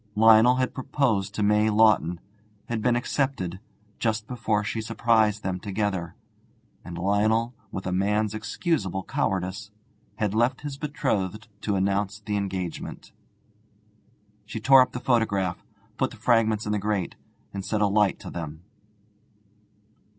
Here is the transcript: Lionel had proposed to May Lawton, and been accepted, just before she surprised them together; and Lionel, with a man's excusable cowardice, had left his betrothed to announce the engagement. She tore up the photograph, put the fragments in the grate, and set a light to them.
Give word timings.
Lionel 0.15 0.55
had 0.55 0.73
proposed 0.73 1.35
to 1.35 1.43
May 1.43 1.69
Lawton, 1.69 2.19
and 2.67 2.81
been 2.81 2.95
accepted, 2.95 3.59
just 3.99 4.25
before 4.25 4.63
she 4.63 4.81
surprised 4.81 5.43
them 5.43 5.59
together; 5.59 6.15
and 6.83 6.97
Lionel, 6.97 7.53
with 7.71 7.85
a 7.85 7.91
man's 7.91 8.33
excusable 8.33 9.03
cowardice, 9.03 9.69
had 10.15 10.33
left 10.33 10.61
his 10.61 10.75
betrothed 10.79 11.47
to 11.61 11.75
announce 11.75 12.19
the 12.19 12.35
engagement. 12.35 13.11
She 14.47 14.59
tore 14.59 14.81
up 14.81 14.93
the 14.93 14.99
photograph, 14.99 15.63
put 15.97 16.09
the 16.09 16.17
fragments 16.17 16.65
in 16.65 16.71
the 16.71 16.79
grate, 16.79 17.15
and 17.53 17.63
set 17.63 17.79
a 17.79 17.85
light 17.87 18.17
to 18.21 18.31
them. 18.31 18.63